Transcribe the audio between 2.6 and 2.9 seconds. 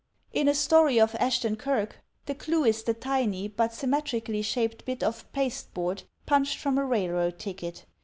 is